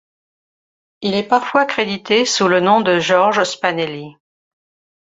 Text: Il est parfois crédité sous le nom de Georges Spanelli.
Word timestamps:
Il 1.01 1.13
est 1.13 1.27
parfois 1.27 1.65
crédité 1.65 2.25
sous 2.25 2.47
le 2.47 2.59
nom 2.59 2.81
de 2.81 2.97
Georges 2.97 3.43
Spanelli. 3.43 4.15